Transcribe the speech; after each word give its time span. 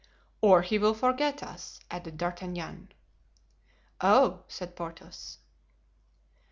"Or 0.41 0.63
he 0.63 0.79
will 0.79 0.95
forget 0.95 1.43
us," 1.43 1.79
added 1.91 2.17
D'Artagnan. 2.17 2.91
"Oh!" 4.01 4.45
said 4.47 4.75
Porthos. 4.75 5.37